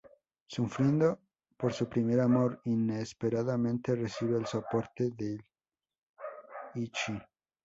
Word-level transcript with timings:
Sufriendo 0.47 1.19
por 1.55 1.73
su 1.73 1.87
primer 1.87 2.21
amor, 2.21 2.59
inesperadamente 2.65 3.93
recibe 3.93 4.35
el 4.39 4.47
soporte 4.47 5.11
de 5.11 5.37
Ichi. 6.73 7.13